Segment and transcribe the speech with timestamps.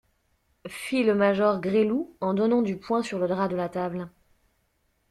[0.67, 4.09] Fit le major Gresloup, en donnant du poing sur le drap de la table.